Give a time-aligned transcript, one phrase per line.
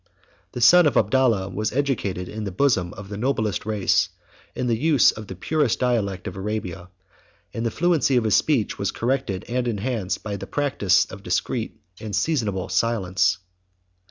[0.53, 4.09] The son of Abdallah was educated in the bosom of the noblest race,
[4.55, 6.89] in the use of the purest dialect of Arabia;
[7.53, 11.79] and the fluency of his speech was corrected and enhanced by the practice of discreet
[11.99, 13.37] and seasonable silence.